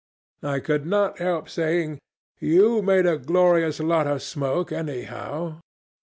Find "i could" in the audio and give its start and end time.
0.41-0.87